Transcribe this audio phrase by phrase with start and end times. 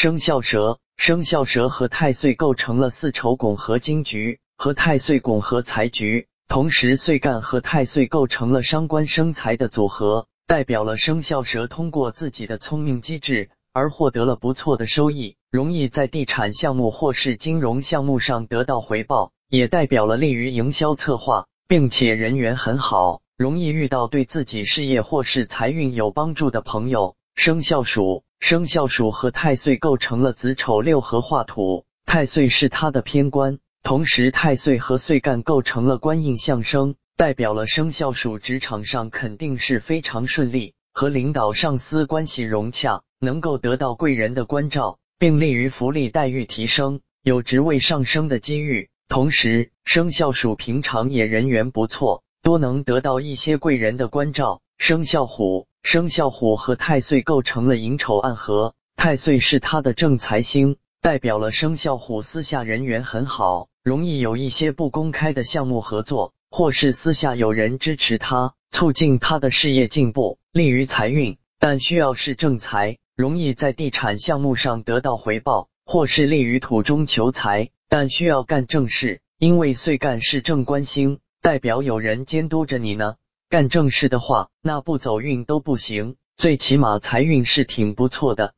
[0.00, 6.28] 生肖蛇，生肖蛇和太岁构成了四丑拱合金局，和太岁拱合财局。
[6.46, 27.16] 同时，岁干和太岁构成了伤官生财的组合，代表了生肖蛇通过自己的聪明机智而获得了不错的收益，容易在地产项目或是金融项目上得到回报，也代表了利于营销策划，并且人缘很好，容易遇到对自己事业或是财运有帮助的朋友。
[27.34, 28.22] 生肖鼠。
[28.40, 48.88] 生肖鼠和太岁构成了子丑六合化土，太岁是他的偏官，同时太岁和岁干构成了官印相生，代表了生肖鼠职场上肯定是非常顺利，和领导上司关系融洽，能够得到贵人的关照，并利于福利待遇提升，有职位上升的机遇。
[49.08, 54.60] 同时，生肖鼠平常也人缘不错，多能得到一些贵人的关照。
[54.78, 55.67] 生肖虎。
[55.82, 71.38] 生肖虎和太岁构成了寅丑暗合，太岁是他的正财星，代表了生肖虎私下人缘很好，容易有一些不公开的项目合作，或是私下有人支持他，促进他的事业进步，利于财运。
[71.60, 83.16] 但需要是正财，容易在地产项目上得到回报，或是利于土中求财，但需要干正事，因为岁干是正官星，代表有人监督着你呢。
[83.50, 88.52] 干正事的话，那不走运都不行，最起码财运是挺不错的。